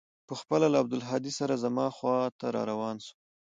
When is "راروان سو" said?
2.55-3.13